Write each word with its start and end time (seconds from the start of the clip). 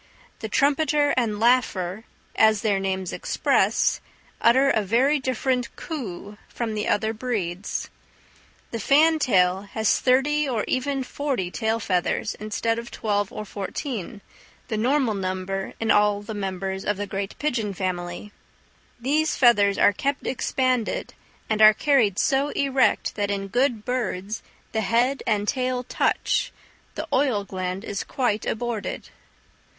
The 0.39 0.49
trumpeter 0.49 1.13
and 1.15 1.39
laugher, 1.39 2.05
as 2.35 2.61
their 2.61 2.79
names 2.79 3.13
express, 3.13 4.01
utter 4.41 4.71
a 4.71 4.81
very 4.81 5.19
different 5.19 5.75
coo 5.75 6.39
from 6.49 6.73
the 6.73 6.87
other 6.87 7.13
breeds. 7.13 7.91
The 8.71 8.79
fantail 8.79 9.61
has 9.73 9.99
thirty 9.99 10.49
or 10.49 10.65
even 10.67 11.03
forty 11.03 11.51
tail 11.51 11.79
feathers, 11.79 12.33
instead 12.39 12.79
of 12.79 12.89
twelve 12.89 13.31
or 13.31 13.45
fourteen, 13.45 14.21
the 14.69 14.75
normal 14.75 15.13
number 15.13 15.75
in 15.79 15.91
all 15.91 16.23
the 16.23 16.33
members 16.33 16.83
of 16.83 16.97
the 16.97 17.05
great 17.05 17.37
pigeon 17.37 17.71
family: 17.71 18.31
these 18.99 19.35
feathers 19.35 19.77
are 19.77 19.93
kept 19.93 20.25
expanded 20.25 21.13
and 21.47 21.61
are 21.61 21.75
carried 21.75 22.17
so 22.17 22.47
erect 22.55 23.13
that 23.13 23.29
in 23.29 23.49
good 23.49 23.85
birds 23.85 24.41
the 24.71 24.81
head 24.81 25.21
and 25.27 25.47
tail 25.47 25.83
touch: 25.83 26.51
the 26.95 27.07
oil 27.13 27.43
gland 27.43 27.83
is 27.83 28.03
quite 28.03 28.47
aborted. 28.47 29.09